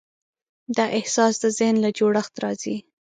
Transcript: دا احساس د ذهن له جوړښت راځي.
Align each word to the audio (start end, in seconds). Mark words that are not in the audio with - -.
دا 0.75 0.85
احساس 0.99 1.33
د 1.43 1.45
ذهن 1.57 1.75
له 1.83 1.89
جوړښت 1.97 2.33
راځي. 2.43 2.77